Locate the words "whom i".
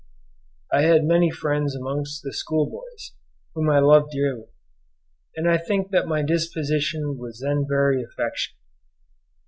3.53-3.77